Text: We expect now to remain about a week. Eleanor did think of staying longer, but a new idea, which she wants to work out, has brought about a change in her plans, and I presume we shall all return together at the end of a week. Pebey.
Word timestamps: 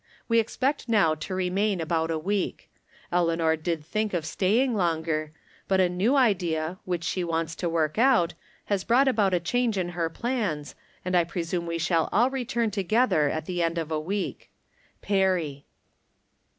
We 0.27 0.39
expect 0.39 0.89
now 0.89 1.13
to 1.13 1.35
remain 1.35 1.79
about 1.79 2.09
a 2.09 2.17
week. 2.17 2.71
Eleanor 3.11 3.55
did 3.55 3.85
think 3.85 4.15
of 4.15 4.25
staying 4.25 4.73
longer, 4.75 5.31
but 5.67 5.79
a 5.79 5.89
new 5.89 6.15
idea, 6.15 6.79
which 6.85 7.03
she 7.03 7.23
wants 7.23 7.53
to 7.57 7.69
work 7.69 7.99
out, 7.99 8.33
has 8.65 8.83
brought 8.83 9.07
about 9.07 9.35
a 9.35 9.39
change 9.39 9.77
in 9.77 9.89
her 9.89 10.09
plans, 10.09 10.73
and 11.05 11.15
I 11.15 11.23
presume 11.23 11.67
we 11.67 11.77
shall 11.77 12.09
all 12.11 12.31
return 12.31 12.71
together 12.71 13.29
at 13.29 13.45
the 13.45 13.61
end 13.61 13.77
of 13.77 13.91
a 13.91 13.99
week. 13.99 14.49
Pebey. 15.03 15.65